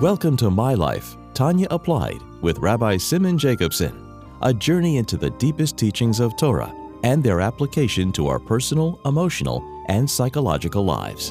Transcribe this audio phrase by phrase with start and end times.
[0.00, 5.76] Welcome to My Life, Tanya Applied, with Rabbi Simon Jacobson, a journey into the deepest
[5.76, 11.30] teachings of Torah and their application to our personal, emotional, and psychological lives.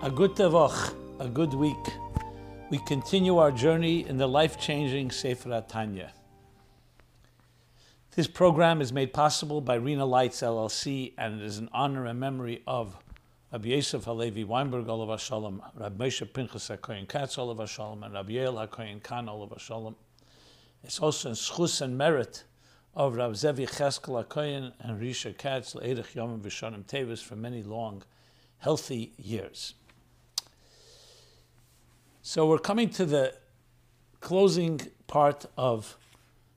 [0.00, 1.92] A good tevach, a good week.
[2.70, 6.10] We continue our journey in the life-changing Sefer Tanya.
[8.18, 12.18] This program is made possible by Rena Lights LLC, and it is in honor and
[12.18, 12.96] memory of
[13.52, 18.32] Rabbi Yosef Halevi Weinberg Olav Shalom, Rabbi Moshe Pinchas HaKoyin Katz Olav Shalom, and Rabbi
[18.32, 19.94] Yael HaKoyin Khan Olav Shalom.
[20.82, 22.42] It's also in schus and merit
[22.96, 28.02] of Rav Zevi Cheskel HaKoyin and Risha Katz Le'erich Yom V'Shonim Tevis for many long,
[28.58, 29.74] healthy years.
[32.22, 33.34] So we're coming to the
[34.18, 35.96] closing part of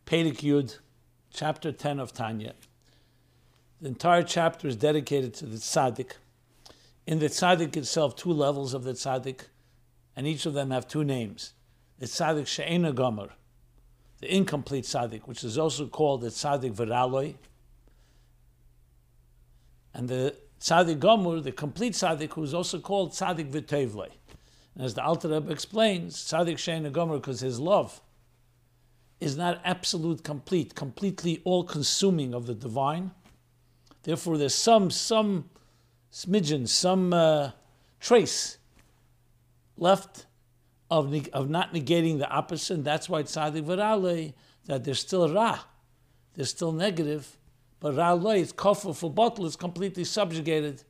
[0.08, 0.80] Perek Yud,
[1.32, 2.54] chapter 10 of Tanya.
[3.82, 6.12] The entire chapter is dedicated to the tzaddik.
[7.08, 9.46] In the tzaddik itself, two levels of the tzaddik,
[10.16, 11.54] and each of them have two names.
[11.98, 13.30] The tzaddik she'ena gomer,
[14.20, 17.36] the incomplete tzaddik, which is also called the tzaddik veraloi,
[19.94, 24.12] and the tzaddik gomer, the complete tzaddik, who is also called tzaddik v'tevlei.
[24.76, 28.00] And as the Alter Rebbe explains, tzaddik she'ena gomer, because his love
[29.22, 33.12] is not absolute, complete, completely all-consuming of the divine.
[34.04, 35.50] Therefore, there's some some
[36.12, 37.52] smidgen, some uh,
[38.00, 38.58] trace
[39.78, 40.26] left
[40.90, 42.74] of, of not negating the opposite.
[42.74, 44.34] And that's why it's tzaddik v'ralei,
[44.66, 45.60] that there's still ra,
[46.34, 47.38] there's still negative,
[47.80, 50.84] but ralei, it's kofar for bottle, is completely subjugated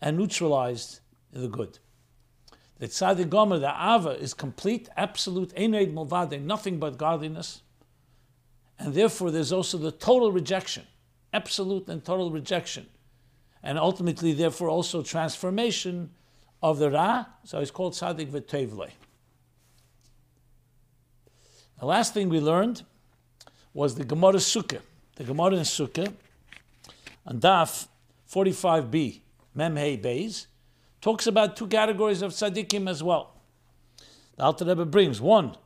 [0.00, 1.00] and neutralized
[1.32, 1.78] in the good.
[2.80, 7.60] The tzaddik gomer, the ava, is complete, absolute, eneid mulvade, nothing but godliness.
[8.78, 10.86] And therefore, there's also the total rejection,
[11.34, 12.86] absolute and total rejection.
[13.62, 16.10] And ultimately, therefore, also transformation
[16.62, 18.90] of the ra, so it's called tzaddik v'tevle.
[21.78, 22.82] The last thing we learned
[23.74, 24.80] was the Gemara Sukkah.
[25.16, 26.12] The Gemara in Sukkah,
[27.28, 27.88] Daf
[28.32, 29.20] 45b,
[29.54, 30.46] Mem Hey Beis,
[31.00, 33.34] talks about two categories of tzaddikim as well.
[34.36, 35.56] The Alter Rebbe brings one,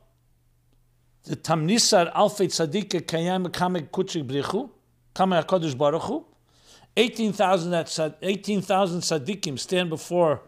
[1.23, 4.69] the Tamnisar Alfei Tzaddike Kayam Kamek Kuchik Brichu,
[5.13, 6.25] Kamek HaKadosh Baruch Hu,
[6.97, 10.41] 18,000 18, tzaddikim stand before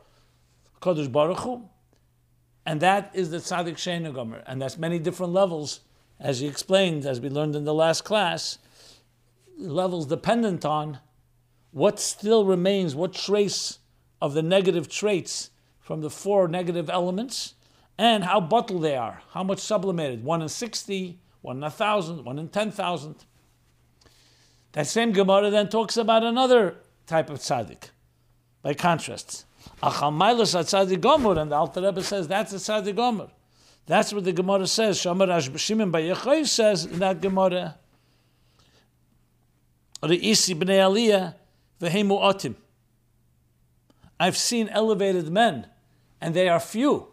[0.82, 1.68] Kadosh Baruch Hu,
[2.66, 5.82] and that is the tzaddik Sheina Gomer, and that's many different levels,
[6.20, 8.60] as he explained, as we learned in the last class,
[9.58, 11.00] levels dependent on
[11.72, 13.80] what still remains, what trace
[14.22, 17.54] of the negative traits from the four negative elements,
[17.98, 22.38] and how bottled they are, how much sublimated, one in 60, one in 1,000, one
[22.38, 23.16] in 10,000.
[24.74, 26.76] That same Gemara then talks about another
[27.08, 27.90] type of tzaddik,
[28.62, 29.46] by contrast.
[29.82, 33.30] Achamailas tzaddik gomer, and the Alter Rebbe says that's a tzaddik gomer.
[33.86, 35.00] That's what the Gemara says.
[35.00, 37.78] Shamar Shimon Bayechoy says in that Gemara,
[40.04, 41.34] Re'isi b'nei aliyah
[41.82, 42.56] v'hemu otim.
[44.20, 45.68] I've seen elevated men,
[46.20, 47.10] and they are few,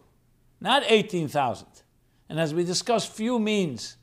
[0.60, 1.66] not 18,000.
[2.28, 3.96] And as we discussed, few means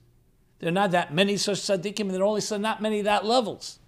[0.60, 3.80] there are not that many such tzaddikim, and there are also not many that levels.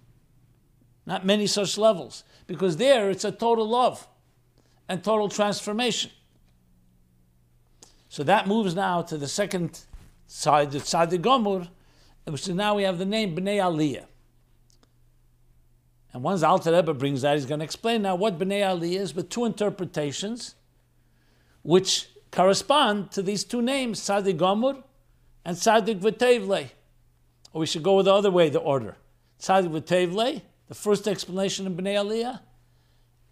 [1.06, 2.24] Not many such levels.
[2.46, 4.08] Because there it's a total love
[4.88, 6.10] and total transformation.
[8.08, 9.80] So that moves now to the second
[10.26, 11.68] side, the tzaddik gomur,
[12.24, 14.06] which is now we have the name Bnei Aliyah.
[16.14, 19.14] And once Alter Rebbe brings that, he's going to explain now what Bnei Aliyah is
[19.16, 20.54] with two interpretations,
[21.62, 24.80] which correspond to these two names, Tzaddik Gomur
[25.44, 26.70] and Tzaddik V'Tevle.
[27.52, 28.96] Or we should go with the other way, the order.
[29.40, 32.40] Tzaddik V'Tevle, the first explanation of Bnei Aliyah,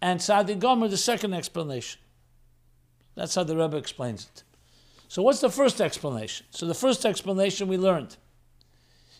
[0.01, 2.01] and Tzaddik Gomer, the second explanation.
[3.15, 4.43] That's how the Rebbe explains it.
[5.07, 6.47] So what's the first explanation?
[6.49, 8.17] So the first explanation we learned.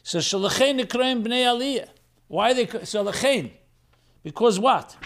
[0.02, 1.88] So Shalachain Nikraim Bnei Aliyah.
[2.34, 3.52] Why they they Shalachain?
[4.24, 4.98] Because what?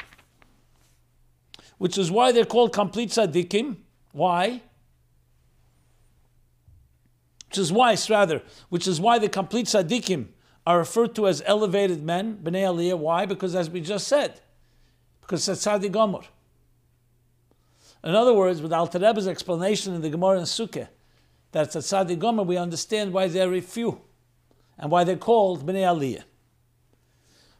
[1.77, 3.75] Which is why they're called complete tzaddikim.
[4.13, 4.62] Why?
[7.50, 10.27] which is why, rather, which is why the complete tzaddikim
[10.65, 12.97] are referred to as elevated men, bnei aliyah.
[12.97, 13.25] Why?
[13.25, 14.39] Because as we just said,
[15.19, 16.21] because it's tzaddik gomer.
[18.06, 20.88] In other words, with Alter Rebbe's explanation in the Gemara and Sukkah,
[21.51, 24.00] that it's a tzaddik gomer, we understand why they're very few,
[24.77, 26.23] and why they're called bnei aliyah.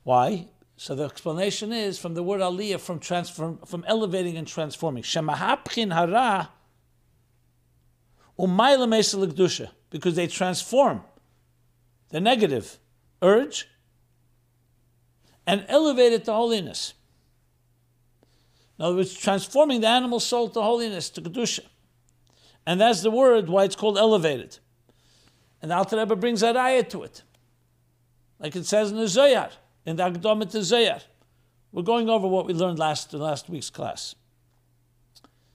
[0.08, 0.48] Why?
[0.78, 5.04] So the explanation is from the word aliyah, from transform, from elevating and transforming.
[5.04, 6.50] Shemahapchin hara
[8.40, 11.02] umayla because they transform
[12.08, 12.80] the negative
[13.22, 13.68] urge
[15.46, 16.94] and elevate it to holiness.
[18.80, 21.66] In other words, transforming the animal soul to holiness, to Kedusha.
[22.66, 24.60] And that's the word why it's called elevated.
[25.62, 27.24] And the Alter Rebbe brings a raya to it.
[28.40, 29.50] Like it says in the Zohar,
[29.88, 31.00] in the Akdama to Zohar.
[31.72, 34.16] We're going over what we learned last in last week's class.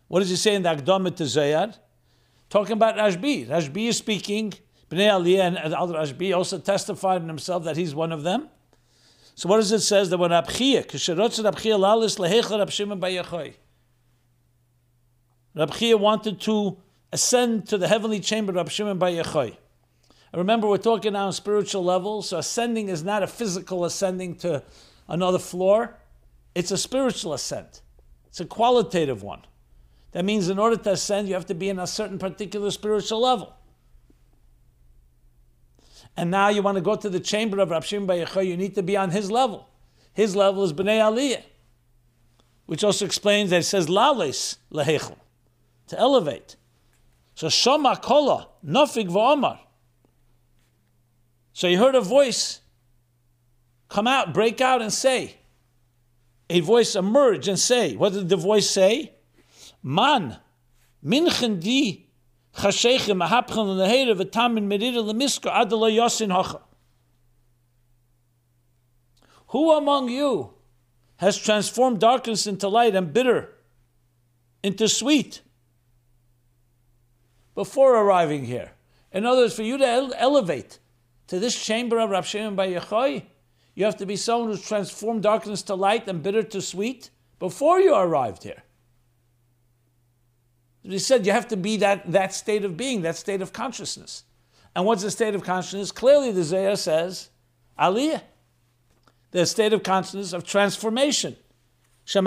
[0.09, 1.75] What does he say in the Akdama to Zohar?
[2.49, 3.47] Talking about Rashbi.
[3.47, 4.55] Rashbi is speaking.
[4.91, 8.49] Bnei Aliyah and Al Rashbi also testified in himself that he's one of them.
[9.35, 10.05] So what does it say?
[10.05, 13.55] That when Rabchia, Kisharotz Rabchia Lalis Lehecha Rab Bayachoy.
[15.55, 16.79] Rabchia wanted to
[17.13, 19.57] ascend to the heavenly chamber of Rab Shimon Bayachoy.
[20.35, 24.63] Remember, we're talking now on spiritual level, so ascending is not a physical ascending to
[25.07, 25.99] another floor.
[26.55, 27.83] It's a spiritual ascent.
[28.29, 29.43] It's a qualitative one.
[30.13, 33.21] That means in order to ascend, you have to be in a certain particular spiritual
[33.21, 33.55] level.
[36.17, 38.75] And now you want to go to the chamber of Rav Shimon Bar you need
[38.75, 39.69] to be on his level.
[40.13, 41.43] His level is Bnei Aliyah,
[42.67, 45.17] which also explains that it says Lales Lehechel,
[45.89, 46.57] to elevate.
[47.35, 49.59] So Shoma Kola, Nofig V'omar.
[51.53, 52.61] So he heard a voice
[53.89, 55.37] come out, break out, and say.
[56.49, 57.95] A voice emerge and say.
[57.97, 59.13] What did the voice say?
[59.83, 60.39] Man,
[61.05, 62.09] minchen di
[62.57, 66.61] chashechem ahapchen lehere v'tamin merira lemiska adala yosin hacha.
[69.49, 70.55] Who among you
[71.17, 73.51] has transformed darkness into light and bitter
[74.63, 75.43] into sweet
[77.55, 78.73] before arriving here?
[79.13, 80.79] In other words, for you to ele- elevate
[81.33, 83.25] to this chamber of Rav Shimon Bar Yochai,
[83.75, 87.09] you have to be someone who's transformed darkness to light and bitter to sweet
[87.39, 88.63] before you arrived here.
[90.83, 94.25] He said you have to be that, that state of being, that state of consciousness.
[94.77, 95.91] And what's the state of consciousness?
[95.91, 97.31] Clearly, the Zohar says,
[97.79, 98.21] Aliyah.
[99.31, 101.37] The state of consciousness of transformation.
[102.05, 102.21] So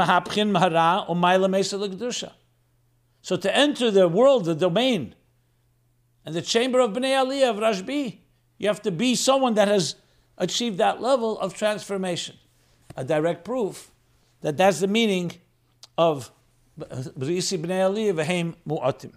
[3.35, 5.13] to enter the world, the domain,
[6.25, 8.21] and the chamber of Bnei Aliyah of Rashbi,
[8.57, 9.95] you have to be someone that has
[10.37, 12.35] achieved that level of transformation.
[12.97, 13.91] A direct proof
[14.41, 15.31] that that's the meaning
[15.97, 16.31] of
[16.79, 19.13] B'risi b'nei Aliyah v'heim mu'atim.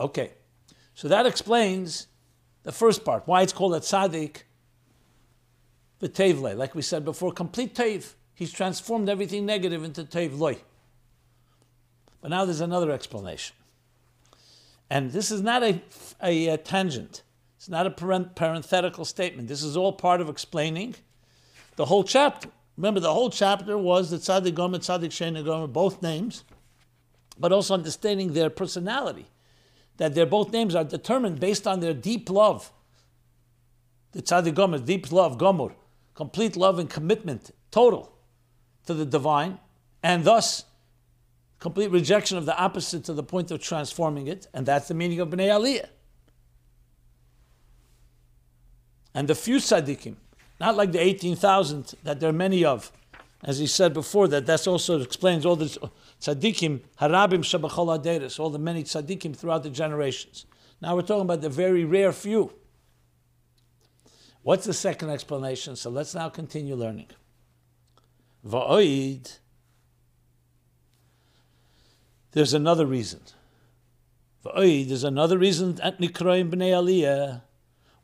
[0.00, 0.30] Okay,
[0.94, 2.06] so that explains
[2.62, 4.42] the first part, why it's called a tzaddik
[6.00, 6.56] v'tevle.
[6.56, 8.14] Like we said before, complete tev.
[8.34, 10.58] He's transformed everything negative into tevloi.
[12.20, 13.56] But now there's another explanation.
[14.90, 15.80] And this is not a,
[16.22, 17.22] a, a tangent.
[17.56, 19.48] It's not a parenthetical statement.
[19.48, 20.94] This is all part of explaining
[21.76, 22.48] the whole chapter.
[22.76, 26.44] Remember, the whole chapter was the Tzaddik Gomer, Tzaddik Shena Gomer, both names,
[27.38, 29.26] but also understanding their personality.
[29.98, 32.72] That their both names are determined based on their deep love.
[34.12, 35.74] The Tzaddik Gomer, deep love, Gomer,
[36.14, 38.12] complete love and commitment, total
[38.86, 39.58] to the divine,
[40.02, 40.64] and thus
[41.60, 45.20] complete rejection of the opposite to the point of transforming it, and that's the meaning
[45.20, 45.88] of Bnei Aliyah.
[49.14, 50.16] And the few tzaddikim,
[50.58, 52.90] not like the 18,000 that there are many of,
[53.44, 55.66] as he said before, that that also explains all the
[56.20, 60.46] tzaddikim, harabim shabachol aderes, all the many tzaddikim throughout the generations.
[60.80, 62.52] Now we're talking about the very rare few.
[64.42, 65.76] What's the second explanation?
[65.76, 67.08] So let's now continue learning.
[68.46, 69.38] Va'oid,
[72.32, 73.20] there's another reason.
[74.42, 77.42] There's another reason at Nikroim Bnei Aliyah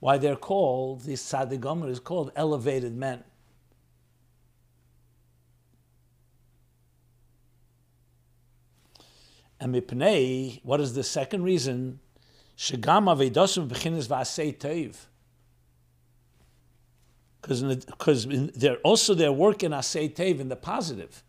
[0.00, 3.24] why they're called, the Tzaddik is called elevated men.
[9.58, 12.00] And Mipnei, what is the second reason?
[12.58, 13.06] Shagam
[13.68, 14.96] Bechinis Vasei Teiv.
[17.40, 21.22] Because they're also their work in Asei Tev in the positive.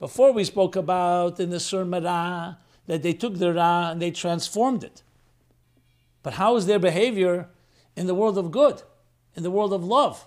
[0.00, 4.10] Before we spoke about in the Sur Merah that they took the Ra and they
[4.10, 5.02] transformed it.
[6.22, 7.48] But how is their behavior
[7.94, 8.82] in the world of good,
[9.36, 10.26] in the world of love?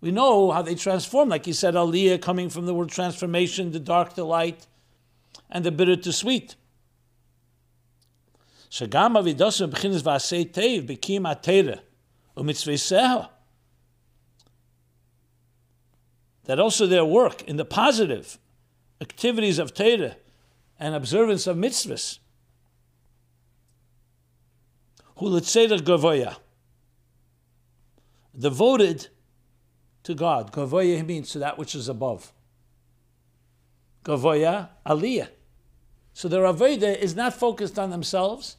[0.00, 3.80] We know how they transform, like he said, Aliyah coming from the word transformation, the
[3.80, 4.68] dark to light,
[5.50, 6.54] and the bitter to sweet.
[16.44, 18.38] That also their work in the positive
[19.00, 20.16] activities of Torah
[20.78, 22.18] and observance of mitzvahs.
[25.18, 26.36] Hulitzeder Gavoya.
[28.38, 29.08] Devoted
[30.02, 30.52] to God.
[30.52, 32.32] Gavoya means to that which is above.
[34.04, 35.28] Gavoya, Aliyah.
[36.16, 38.56] So their Aveda is not focused on themselves,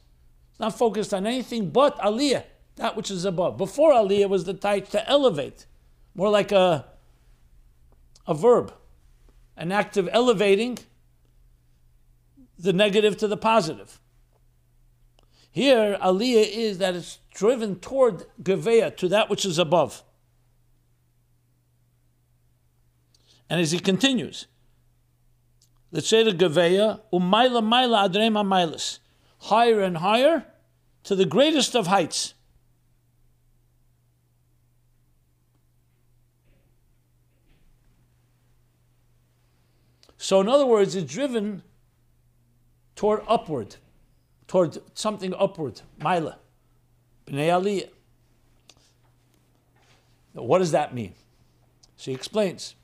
[0.52, 2.44] It's not focused on anything but aliyah,
[2.76, 3.58] that which is above.
[3.58, 5.66] Before aliyah was the type to elevate,
[6.14, 6.84] more like a,
[8.28, 8.72] a verb,
[9.58, 10.78] an act of elevating
[12.58, 14.00] the negative to the positive.
[15.50, 20.04] Here, aliyah is that it's driven toward geveya, to that which is above.
[23.50, 24.46] And as he continues,
[25.90, 29.00] let's say the geveya, umayla mayla adrema mailas,
[29.40, 30.46] higher and higher
[31.04, 32.34] to the greatest of heights.
[40.18, 41.62] So, in other words, it's driven
[42.96, 43.76] toward upward,
[44.48, 46.38] toward something upward, Mila,
[47.26, 47.88] B'nai Aliyah.
[50.32, 51.14] What does that mean?
[51.96, 52.74] So he explains.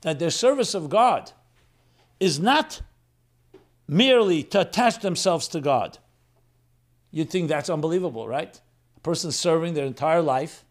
[0.00, 1.32] That their service of God
[2.20, 2.80] is not
[3.86, 5.98] merely to attach themselves to God.
[7.10, 8.60] You'd think that's unbelievable, right?
[8.98, 10.64] A person serving their entire life,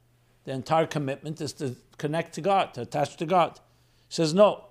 [0.43, 3.57] their entire commitment is to connect to God, to attach to God.
[4.10, 4.65] He says no,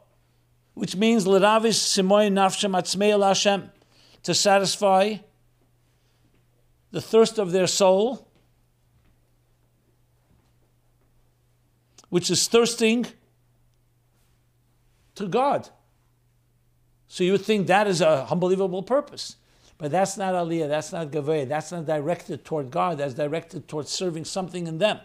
[0.74, 3.70] which means l'ravis simoy nafshem atzmei Hashem,
[4.24, 5.14] to satisfy
[6.90, 8.28] the thirst of their soul,
[12.10, 13.06] which is thirsting
[15.14, 15.70] to God.
[17.08, 19.36] So you would think that is a unbelievable purpose.
[19.78, 23.88] But that's not aliyah, that's not gaveh, that's not directed toward God, that's directed toward
[23.88, 25.00] serving something in them.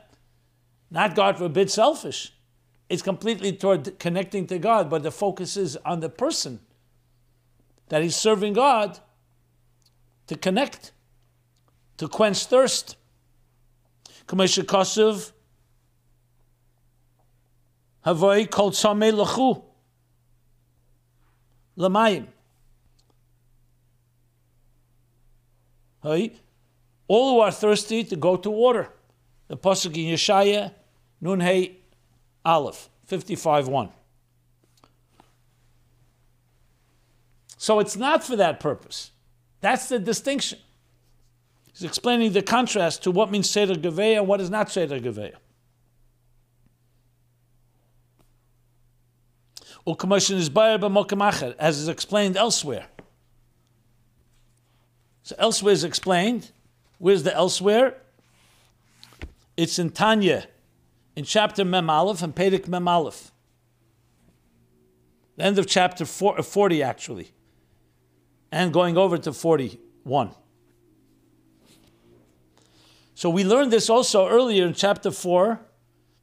[0.90, 2.34] Not, God forbid, selfish.
[2.90, 6.60] It's completely toward connecting to God, but the focus is on the person
[7.90, 9.00] that he's serving God
[10.28, 10.94] to connect,
[11.98, 12.96] to quench thirst.
[14.28, 15.34] Kamesha Kosuv,
[18.06, 19.64] Havoi called Sameh Lachu,
[21.78, 22.28] Lamayim.
[26.04, 28.90] All who are thirsty to go to water.
[29.48, 30.72] The Pasuk in Yeshaya
[31.20, 31.78] Nun Hey
[32.44, 33.90] Aleph, 55 1.
[37.58, 39.12] So it's not for that purpose.
[39.60, 40.58] That's the distinction.
[41.72, 45.36] He's explaining the contrast to what means Seder Geveya and what is not Seder Geveya.
[51.60, 52.88] As is explained elsewhere.
[55.32, 56.52] So elsewhere is explained.
[56.98, 57.96] Where's the elsewhere?
[59.56, 60.46] It's in Tanya,
[61.16, 63.32] in chapter Mem Aleph and Pedik Mem Aleph.
[65.38, 67.32] The end of chapter four, uh, 40, actually,
[68.52, 70.32] and going over to 41.
[73.16, 75.62] So we learned this also earlier in chapter 4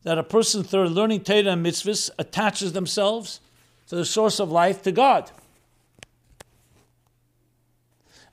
[0.02, 3.40] that a person through learning Torah and mitzvahs attaches themselves
[3.86, 5.30] to the source of life, to God.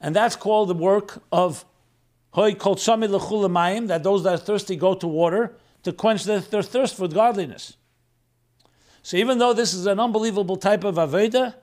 [0.05, 1.65] And that's called the work of
[2.29, 6.95] Hoy called that those that are thirsty go to water to quench their, their thirst
[6.95, 7.75] for godliness.
[9.01, 11.55] So even though this is an unbelievable type of Aveda,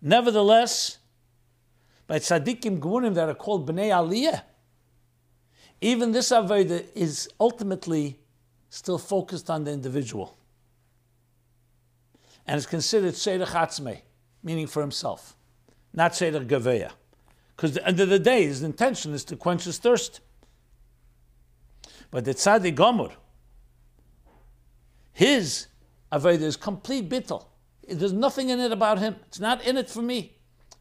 [0.00, 0.98] nevertheless,
[2.06, 4.40] by tzaddikim gunim that are called bnei aliyah,
[5.82, 8.18] even this Aveda is ultimately
[8.70, 10.38] still focused on the individual.
[12.46, 14.00] And it's considered Seder Chatzmei,
[14.42, 15.36] meaning for himself,
[15.92, 16.92] not Seder Gaveya.
[17.62, 20.18] Because at the end of the day, his intention is to quench his thirst.
[22.10, 23.12] But the Tzaddik Gomor,
[25.12, 25.68] his
[26.10, 27.46] Aveda is complete bittel.
[27.88, 29.14] There's nothing in it about him.
[29.28, 30.38] It's not in it for me.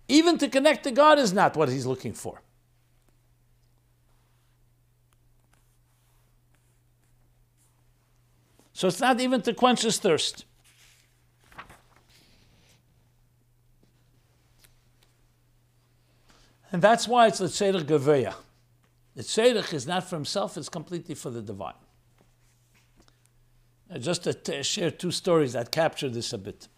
[0.08, 2.42] Even to connect to God is not what he's looking for.
[8.74, 10.46] So it's not even to quench his thirst.
[16.72, 18.34] And that's why it's the Tzedek Geveya.
[19.16, 21.74] The Tzedek is not for himself, it's completely for the divine.
[24.00, 26.70] Just to t- share two stories that capture this a bit.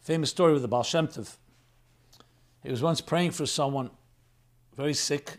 [0.00, 1.36] Famous story with the Baal Shem Tov.
[2.62, 3.90] He was once praying for someone
[4.74, 5.38] very sick.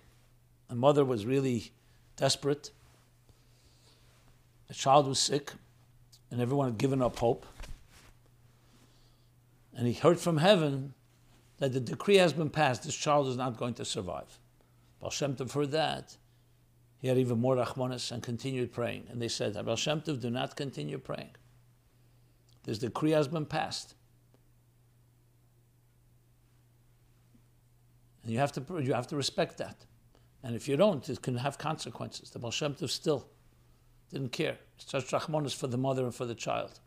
[0.69, 1.71] The mother was really
[2.17, 2.69] desperate.
[4.67, 5.53] The child was sick,
[6.29, 7.47] and everyone had given up hope.
[9.75, 10.93] And he heard from heaven
[11.59, 14.39] that the decree has been passed, this child is not going to survive.
[14.99, 16.17] Baal Shem Tov heard that.
[16.99, 19.07] He had even more rachmanis and continued praying.
[19.09, 21.35] And they said, Baal Shem Tov, do not continue praying.
[22.63, 23.95] This decree has been passed.
[28.23, 29.85] And you have to, you have to respect that.
[30.43, 32.29] And if you don't, it can have consequences.
[32.29, 33.27] The Baal Shem Tov still
[34.11, 34.57] didn't care.
[34.77, 36.79] Such rachmanis for the mother and for the child.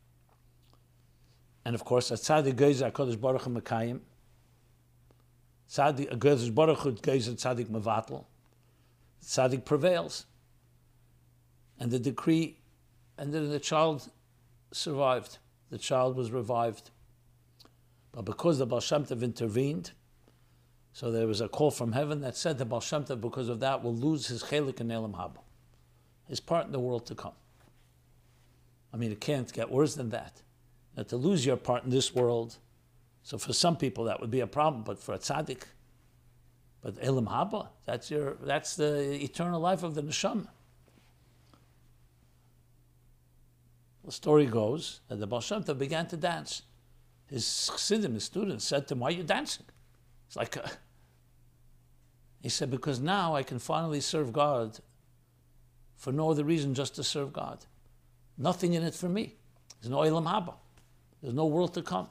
[1.64, 3.50] And of course, at Tzaddik Geiz HaKadosh Baruch Hu
[5.70, 8.24] Tzaddik Geiz Baruch Hu Geiz Tzaddik Mevatel.
[9.22, 10.26] Tzaddik prevails.
[11.78, 12.58] And the decree,
[13.18, 14.08] and then the child
[14.72, 15.38] survived.
[15.70, 16.90] The child was revived.
[18.12, 19.92] But because the Baal Tov intervened,
[20.92, 23.82] so there was a call from heaven that said the Baal Tov, because of that,
[23.82, 25.40] will lose his chelik and elam haba,
[26.26, 27.34] his part in the world to come.
[28.94, 30.40] I mean, it can't get worse than that.
[30.94, 32.56] That to lose your part in this world,
[33.26, 35.62] so for some people that would be a problem, but for a tzaddik,
[36.80, 40.46] but elam haba, that's your, that's the eternal life of the neshama.
[44.04, 45.42] The story goes that the Baal
[45.74, 46.62] began to dance.
[47.26, 49.66] His chassidim, his students, said to him, "Why are you dancing?"
[50.28, 50.70] It's like a,
[52.40, 54.78] he said, "Because now I can finally serve God
[55.96, 57.66] for no other reason, just to serve God.
[58.38, 59.34] Nothing in it for me.
[59.80, 60.54] There's no ilam haba.
[61.20, 62.06] There's no world to come."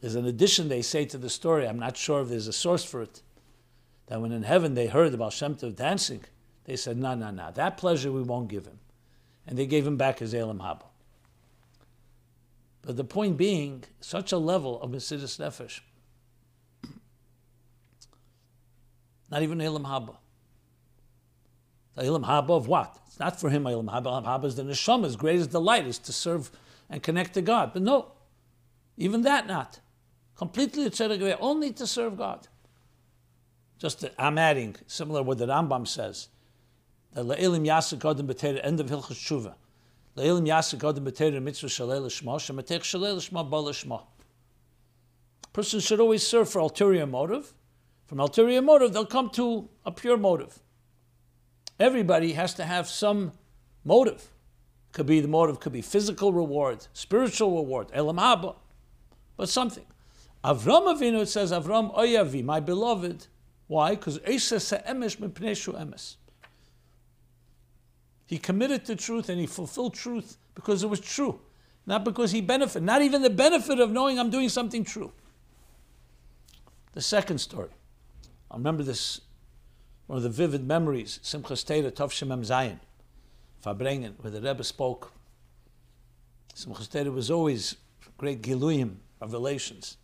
[0.00, 1.66] There's an addition they say to the story.
[1.66, 3.22] I'm not sure if there's a source for it.
[4.06, 6.24] That when in heaven they heard about Shem Tov dancing,
[6.64, 7.50] they said, "No, no, no.
[7.52, 8.78] That pleasure we won't give him,"
[9.46, 10.84] and they gave him back his elam haba.
[12.82, 15.80] But the point being, such a level of Mesidus Nefesh,
[19.30, 20.16] not even Elam Haba.
[21.94, 22.98] The Elam Haba of what?
[23.06, 24.06] It's not for him Elam Haba.
[24.06, 26.50] Elam Haba is the Neshama's greatest delight is to serve
[26.88, 27.72] and connect to God.
[27.74, 28.12] But no,
[28.96, 29.80] even that not.
[30.38, 32.48] Completely tzedek only to serve God.
[33.78, 36.28] Just to, I'm adding, similar what the Rambam says,
[37.12, 39.54] that Le'elim Yasik Adam B'Teir, end of Hilchas Tshuva.
[40.18, 44.02] Le'ilim yasik adam b'teir mitzvah shalei l'shma, shematech shalei l'shma ba l'shma.
[45.52, 47.54] Person should always serve for ulterior motive.
[48.06, 50.58] From ulterior motive, they'll come to a pure motive.
[51.78, 53.32] Everybody has to have some
[53.84, 54.32] motive.
[54.92, 58.56] Could be the motive, could be physical reward, spiritual reward, elam haba,
[59.36, 59.86] but something.
[60.44, 63.26] Avram Avinu, it says, Avram oyavi, my beloved.
[63.66, 63.90] Why?
[63.90, 66.16] Because Eisa emesh mepneshu emes.
[68.26, 71.40] He committed to truth and he fulfilled truth because it was true,
[71.86, 75.12] not because he benefited, not even the benefit of knowing I'm doing something true.
[76.92, 77.70] The second story,
[78.50, 79.22] I remember this,
[80.08, 82.80] one of the vivid memories, Simchas Teda Tov Shemem Zayin,
[83.64, 85.12] Farbrengen, where the Rebbe spoke.
[86.54, 87.76] Simchas Teda was always
[88.18, 89.96] great giluyim, revelations.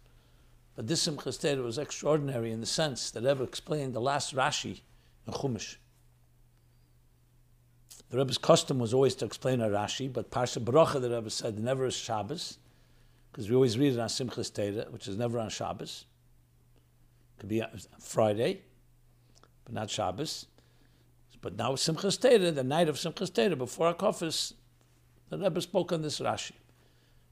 [0.76, 4.80] But this Simchas Teda was extraordinary in the sense that Rebbe explained the last Rashi
[5.26, 5.76] in Chumash.
[8.10, 11.58] The Rebbe's custom was always to explain a Rashi, but Parsha Bracha, the Rebbe said,
[11.58, 12.58] never is Shabbos,
[13.30, 16.06] because we always read it on Simchas Teda, which is never on Shabbos.
[17.38, 17.62] Could be
[17.98, 18.62] Friday,
[19.64, 20.46] but not Shabbos.
[21.40, 24.54] But now Simchas Teda, the night of Simchas Teda, before Akofis,
[25.30, 26.52] the Rebbe spoke on this Rashi.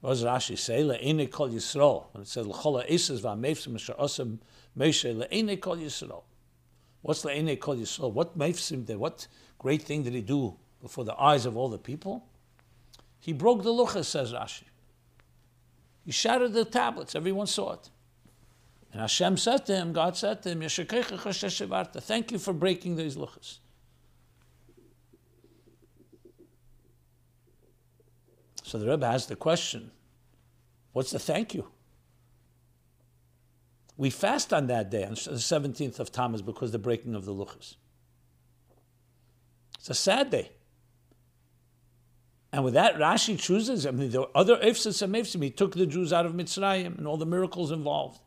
[0.03, 0.83] What does Rashi say?
[0.83, 2.07] Le'ene kol Yisrael.
[2.11, 4.39] When it says, L'chola eses v'amefsim osam
[4.77, 6.23] Moshe, le'ene kol Yisrael.
[7.03, 8.11] What's le'ene kol Yisrael?
[8.11, 8.97] What mefsim did?
[8.97, 12.27] What great thing did he do before the eyes of all the people?
[13.21, 14.63] He broke the luchas, says Rashi.
[16.03, 17.15] He shattered the tablets.
[17.15, 17.89] Everyone saw it.
[18.91, 23.59] And Hashem said to him, God said to him, Thank you for breaking these luchas.
[28.63, 29.91] So the Rebbe has the question,
[30.93, 31.67] what's the thank you?
[33.97, 37.33] We fast on that day, on the 17th of Tammuz, because the breaking of the
[37.33, 37.75] luchas.
[39.77, 40.51] It's a sad day.
[42.51, 45.43] And with that, Rashi chooses, I mean, there were other ifsas and mefsim.
[45.43, 48.19] He took the Jews out of Mitzrayim and all the miracles involved.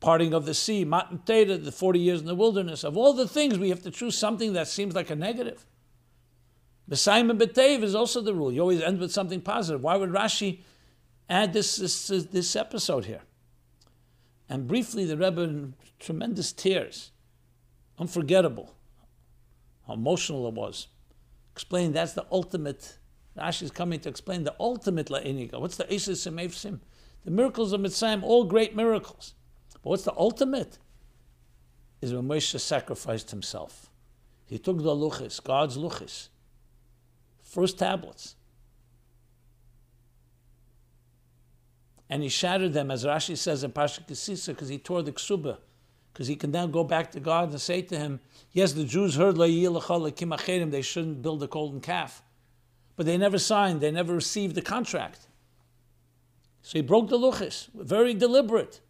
[0.00, 2.84] Parting of the sea, Matan Teda, the 40 years in the wilderness.
[2.84, 5.64] Of all the things, we have to choose something that seems like a negative.
[6.88, 8.52] And Betev is also the rule.
[8.52, 9.82] You always end with something positive.
[9.82, 10.60] Why would Rashi
[11.28, 13.22] add this, this, this episode here?
[14.48, 17.10] And briefly, the Rebbe, in tremendous tears,
[17.98, 18.74] unforgettable,
[19.86, 20.88] how emotional it was,
[21.52, 22.98] explained that's the ultimate
[23.36, 25.60] Rashi is coming to explain the ultimate la'iniga.
[25.60, 26.80] What's the Isis Sim?
[27.24, 29.34] The miracles of Mitzrayim, all great miracles.
[29.72, 30.78] But what's the ultimate?
[32.00, 33.90] Is when Moshe sacrificed himself.
[34.46, 36.28] He took the luchis, God's luchis,
[37.54, 38.36] first tablets,
[42.10, 45.58] and he shattered them, as Rashi says in Pasha Kisisa, because he tore the ksuba,
[46.12, 48.20] because he can now go back to God and say to him,
[48.52, 52.22] yes, the Jews heard they shouldn't build a golden calf
[52.96, 55.26] but they never signed, they never received the contract.
[56.62, 58.80] So he broke the luchis, very deliberate.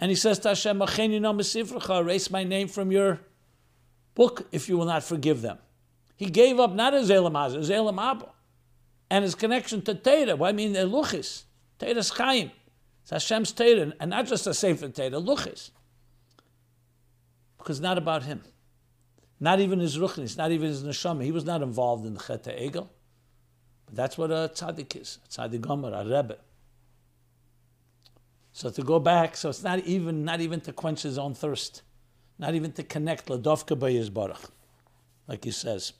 [0.00, 3.20] And he says to Hashem, erase my name from your
[4.14, 5.58] book if you will not forgive them.
[6.16, 8.28] He gave up not his Elam his Elam Abba.
[9.10, 10.36] and his connection to Torah.
[10.36, 11.44] Well, I mean, Luchis.
[11.78, 12.50] Torah's Chaim.
[13.02, 15.70] It's Hashem's Torah, and not just a Sefer Torah, Luchis.
[17.58, 18.42] Because not about him.
[19.40, 21.24] Not even his Ruchnis, not even his Neshama.
[21.24, 22.88] He was not involved in the Chet Egel.
[23.86, 26.38] But that's what a tzaddik is, a tzaddik gomer, a rebbe.
[28.52, 31.82] So to go back, so it's not even not even to quench his own thirst,
[32.38, 34.50] not even to connect ladovka his baruch,
[35.26, 35.92] like he says.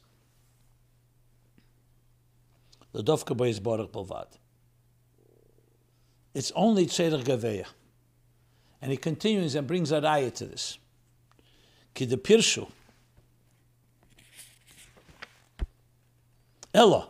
[2.95, 4.29] Ladovka by his baruch bilvad.
[6.33, 7.67] It's only tzeder gaveya.
[8.81, 10.79] And he continues and brings a raya to this.
[11.95, 12.69] Ki de pirshu.
[16.73, 17.09] Ella.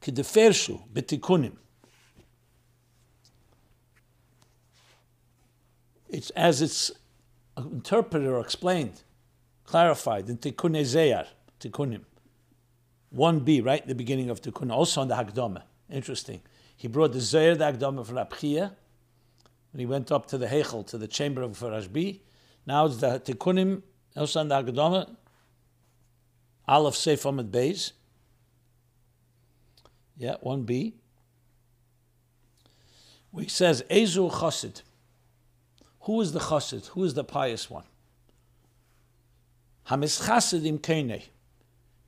[0.00, 1.56] Ki de fershu betikunim.
[6.08, 6.90] It's as it's
[7.56, 9.02] interpreted or explained,
[9.64, 11.26] clarified in Tikkun Zeyar,
[11.60, 12.02] Tikkunim.
[13.16, 15.62] 1b, right in the beginning of Tikkun, also on the Hakdama.
[15.90, 16.40] Interesting.
[16.76, 18.72] He brought the Zayr, the Hakdama for Abchia,
[19.72, 22.20] when he went up to the Heichel, to the chamber of Farashbi.
[22.66, 23.82] Now it's the Tikkunim,
[24.16, 25.16] also on the Hakdama,
[26.68, 27.92] Aleph Seif Ahmed Beis.
[30.16, 30.92] Yeah, 1b.
[33.30, 34.82] Where he says, Ezu Chosid.
[36.02, 36.86] Who is the chassid?
[36.88, 37.84] Who is the pious one?
[39.88, 41.22] Hamis Hamischasid kene.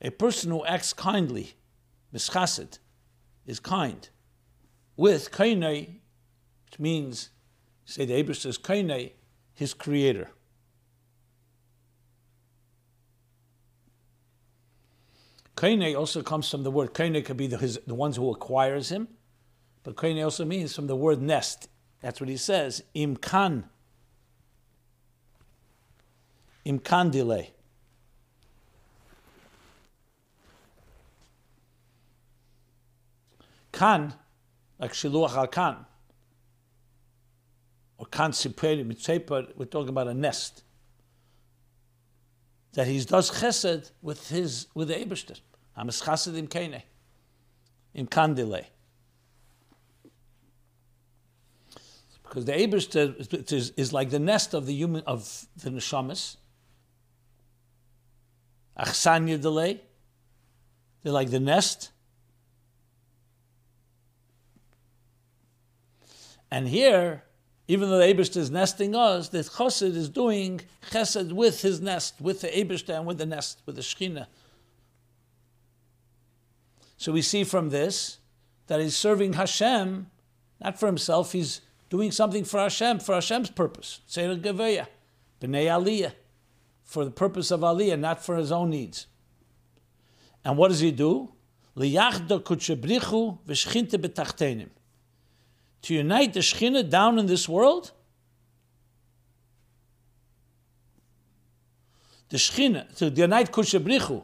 [0.03, 1.53] A person who acts kindly,
[2.13, 2.79] mischasid,
[3.45, 4.09] is kind.
[4.97, 5.99] With kene,
[6.65, 7.29] which means,
[7.85, 9.13] say the Hebrew says kene,
[9.53, 10.31] his creator.
[15.55, 18.89] Kene also comes from the word kene could be the, his, the ones who acquires
[18.89, 19.07] him,
[19.83, 21.69] but kene also means from the word nest.
[22.01, 22.83] That's what he says.
[22.95, 23.63] Imkan
[26.65, 27.53] imkan delay.
[33.73, 34.13] Kan,
[34.79, 35.85] like Shiluach al Kan,
[37.97, 40.63] or Kan Siperi Mitzeper, we're talking about a nest.
[42.73, 45.39] That he does chesed with his with the Eberster.
[45.77, 46.83] Hamas chesed im kene,
[47.93, 48.67] im kan delay.
[52.23, 56.37] Because the Eberster is, is like the nest of the human of the neshamas,
[58.77, 59.81] Achsanya delay.
[61.03, 61.92] They're like the nest.
[66.53, 67.23] And here,
[67.67, 70.61] even though the Abishta is nesting us, the Chassid is doing
[70.91, 74.27] chesed with his nest, with the Abishta and with the nest, with the Shechina.
[76.95, 78.19] So we see from this
[78.67, 80.11] that he's serving Hashem,
[80.61, 84.01] not for himself, he's doing something for Hashem, for Hashem's purpose.
[84.05, 84.85] Seir Geveya,
[85.41, 86.11] B'nai Aliyah
[86.83, 89.07] for the purpose of Aliyah, not for his own needs.
[90.45, 91.31] And what does he do?
[95.83, 97.91] To unite the Shechina down in this world,
[102.29, 104.23] the Shechina, to unite Kutshabrichu,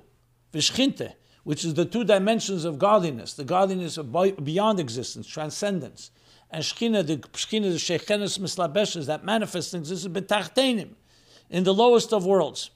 [0.54, 4.12] Vishchinte, which is the two dimensions of godliness, the godliness of
[4.44, 6.12] beyond existence, transcendence,
[6.50, 10.96] and Shechina, the Shechina, the Shechenes Mislabeshes, that this is Betachtenim
[11.50, 12.72] in the lowest of worlds.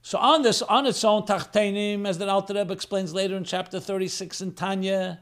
[0.00, 3.80] So on this, on its own, Tachtenim, as the Alter Rebbe explains later in chapter
[3.80, 5.20] 36 in Tanya,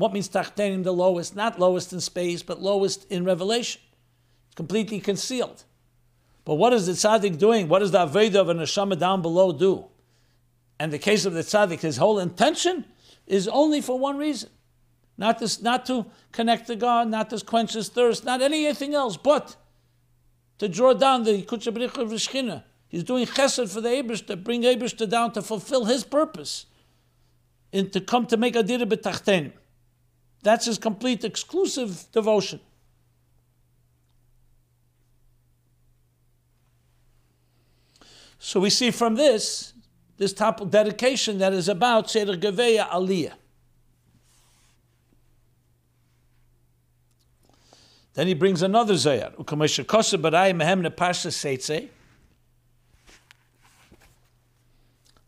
[0.00, 1.36] what means Tachtenim, the lowest?
[1.36, 3.82] Not lowest in space, but lowest in revelation.
[4.56, 5.64] Completely concealed.
[6.46, 7.68] But what is the tzaddik doing?
[7.68, 9.84] What does the Aveda of a neshama down below do?
[10.78, 12.86] And the case of the tzaddik, his whole intention
[13.26, 14.48] is only for one reason.
[15.18, 19.18] Not, this, not to connect to God, not to quench his thirst, not anything else,
[19.18, 19.54] but
[20.60, 22.64] to draw down the Kutchabrich of Shechina.
[22.88, 26.64] He's doing chesed for the Abish to bring Abish down to fulfill his purpose,
[27.70, 29.52] and to come to make a Adira b'tachtenim.
[30.42, 32.60] That's his complete exclusive devotion.
[38.38, 39.74] So we see from this,
[40.16, 43.34] this top dedication that is about Seder Geveya Aliyah.
[48.14, 49.32] Then he brings another Zayar.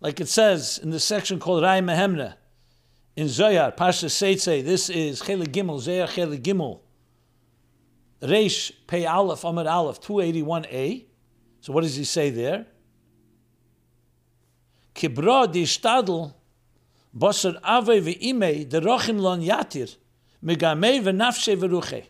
[0.00, 2.34] Like it says in the section called Rai Mehemna
[3.16, 6.80] in Zoyar, Pasha Seitze, this is Chele Gimel, Zayar Chele Gimel,
[8.22, 11.04] Reish Pei Aleph, Amid Aleph, 281a.
[11.60, 12.66] So what does he say there?
[14.94, 16.34] Kibra di shtadl,
[17.16, 19.96] Basar Ave ve'imei, de rochim lon yatir,
[20.42, 22.06] megamei ve'nafshe ve'ruchei.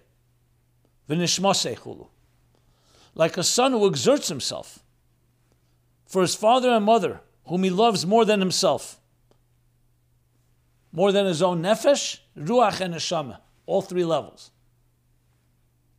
[3.15, 4.79] Like a son who exerts himself
[6.07, 9.02] for his father and mother, whom he loves more than himself.
[10.93, 14.51] More than his own nefesh, ruach, and neshama, all three levels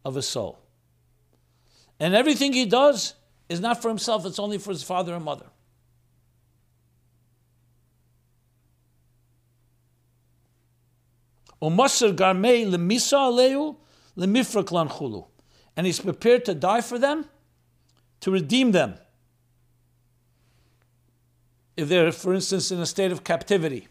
[0.06, 0.60] of his soul.
[2.00, 3.16] And everything he does
[3.50, 5.48] is not for himself, it's only for his father and mother.
[15.76, 17.26] And he's prepared to die for them,
[18.20, 18.96] to redeem them.
[21.78, 23.88] If they're, for instance, in a state of captivity.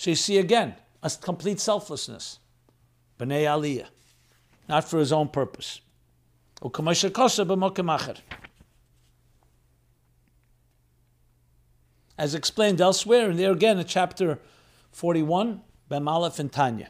[0.00, 2.38] So you see again, a complete selflessness.
[3.18, 3.88] B'nai aliyah.
[4.66, 5.82] Not for his own purpose.
[12.16, 14.38] As explained elsewhere, and there again in chapter
[14.92, 15.60] 41,
[15.90, 16.88] Bemalef and Tanya.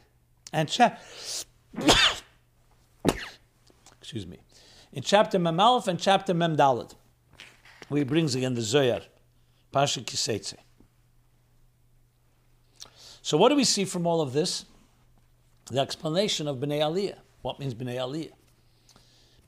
[0.52, 0.96] And cha-
[4.00, 4.38] excuse me.
[4.92, 6.94] In chapter Memalef and chapter Memdalad,
[7.88, 9.02] where he brings again the Zoyar,
[9.72, 10.54] Pasha Kiseitze.
[13.22, 14.64] So what do we see from all of this?
[15.70, 17.18] The explanation of Bnei Aliyah.
[17.42, 18.32] What means Bnei Aliyah?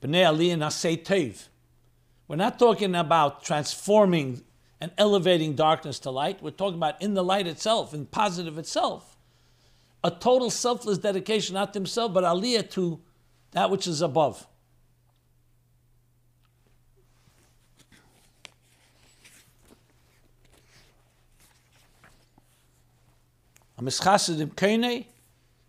[0.01, 1.47] Bnei Aliyah Nasei Tev.
[2.27, 4.43] We're not talking about transforming
[4.79, 6.41] and elevating darkness to light.
[6.41, 9.13] We're talking about in the light itself, in positive itself
[10.03, 12.99] a total selfless dedication, not to himself, but aliyah to
[13.51, 14.45] that which is above.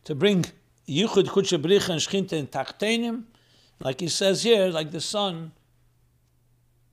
[0.05, 0.45] To bring
[0.89, 3.25] Yichud Kutshabricha and Shchinta in Tachtenim,
[3.81, 5.53] like he says here, like the son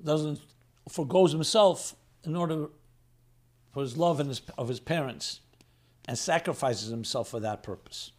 [0.04, 0.40] doesn't
[0.90, 2.68] forgoes himself in order
[3.72, 5.42] for his love his, of his parents
[6.08, 8.12] and sacrifices himself for that purpose.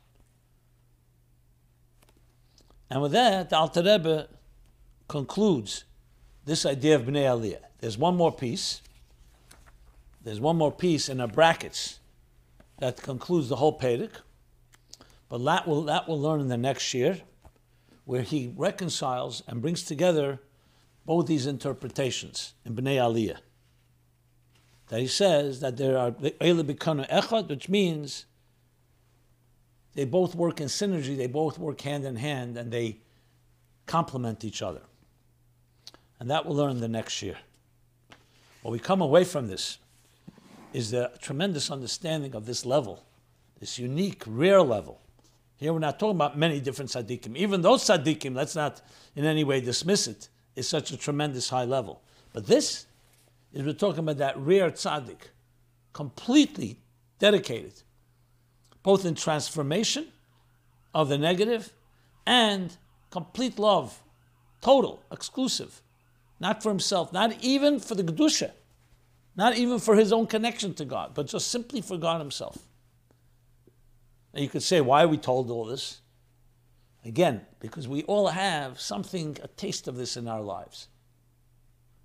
[2.88, 4.28] And with that, the Alter Rebbe
[5.08, 5.84] concludes
[6.44, 7.62] this idea of Bnei Aliyah.
[7.80, 8.82] There's one more piece.
[10.22, 11.98] There's one more piece in our brackets
[12.82, 14.10] that concludes the whole Pedic.
[15.28, 17.20] But that will that will learn in the next year,
[18.04, 20.40] where he reconciles and brings together
[21.06, 23.38] both these interpretations in Bnei Aliyah
[24.88, 28.26] that he says that there are Eile Bikanu Echad, which means
[29.94, 32.98] they both work in synergy, they both work hand in hand, and they
[33.86, 34.82] complement each other.
[36.18, 37.38] And that we'll learn the next year.
[38.60, 39.78] What we come away from this
[40.72, 43.04] is the tremendous understanding of this level,
[43.61, 45.00] this unique, rare level.
[45.56, 47.37] Here we're not talking about many different tzaddikim.
[47.37, 48.82] Even those tzaddikim, let's not
[49.14, 52.02] in any way dismiss it, is such a tremendous high level.
[52.32, 52.87] But this
[53.52, 55.30] is we're talking about that rare tzaddik,
[55.92, 56.80] completely
[57.18, 57.74] dedicated,
[58.82, 60.08] both in transformation
[60.94, 61.72] of the negative
[62.26, 62.76] and
[63.11, 64.02] complete love,
[64.61, 65.82] total, exclusive,
[66.40, 68.50] not for himself, not even for the Kedusha,
[69.36, 72.58] not even for his own connection to God, but just simply for God himself.
[74.34, 76.00] And you could say, why are we told all this?
[77.04, 80.88] Again, because we all have something, a taste of this in our lives.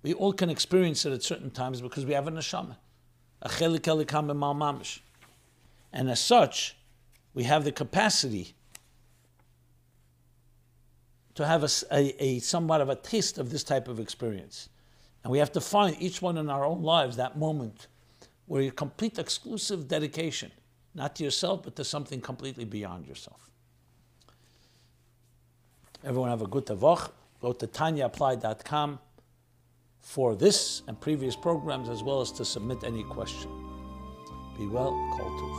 [0.02, 2.76] We all can experience it at certain times because we have a neshama,
[3.42, 5.00] a chelik elikam mamish,
[5.92, 6.76] and as such,
[7.34, 8.54] we have the capacity
[11.34, 14.68] to have a, a, a, somewhat of a taste of this type of experience,
[15.28, 17.88] and we have to find each one in our own lives that moment
[18.46, 20.50] where your complete exclusive dedication,
[20.94, 23.50] not to yourself, but to something completely beyond yourself.
[26.02, 27.10] Everyone have a good tavoch.
[27.42, 28.98] Go to tanyaapplied.com
[30.00, 33.50] for this and previous programs, as well as to submit any question.
[34.56, 35.58] Be well, Kol Tov.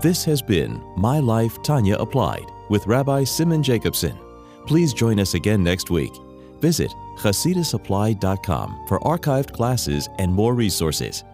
[0.00, 4.18] This has been My Life Tanya Applied with Rabbi Simon Jacobson.
[4.66, 6.14] Please join us again next week.
[6.60, 11.24] Visit chasidusapplied.com for archived classes and more resources.